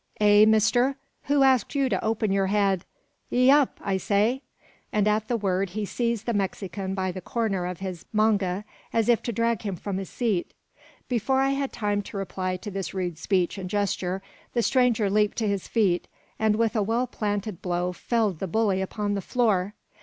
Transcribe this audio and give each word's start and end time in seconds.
"Eh, 0.19 0.45
mister? 0.45 0.95
who 1.25 1.43
asked 1.43 1.75
you 1.75 1.87
to 1.87 2.03
open 2.03 2.31
yer 2.31 2.47
head? 2.47 2.85
Ye 3.29 3.51
up, 3.51 3.79
I 3.83 3.97
say!" 3.97 4.41
and 4.91 5.07
at 5.07 5.27
the 5.27 5.37
word, 5.37 5.69
he 5.77 5.85
seized 5.85 6.25
the 6.25 6.33
Mexican 6.33 6.95
by 6.95 7.11
the 7.11 7.21
corner 7.21 7.67
of 7.67 7.81
his 7.81 8.03
manga, 8.11 8.65
as 8.91 9.07
if 9.09 9.21
to 9.21 9.31
drag 9.31 9.61
him 9.61 9.75
from 9.75 9.97
his 9.97 10.09
seat. 10.09 10.55
Before 11.07 11.39
I 11.39 11.49
had 11.49 11.71
time 11.71 12.01
to 12.01 12.17
reply 12.17 12.57
to 12.57 12.71
this 12.71 12.95
rude 12.95 13.19
speech 13.19 13.59
and 13.59 13.69
gesture, 13.69 14.23
the 14.55 14.63
stranger 14.63 15.07
leaped 15.07 15.37
to 15.37 15.47
his 15.47 15.67
feet, 15.67 16.07
and 16.39 16.55
with 16.55 16.75
a 16.75 16.81
well 16.81 17.05
planted 17.05 17.61
blow 17.61 17.93
felled 17.93 18.39
the 18.39 18.47
bully 18.47 18.81
upon 18.81 19.13
the 19.13 19.21
floor. 19.21 19.75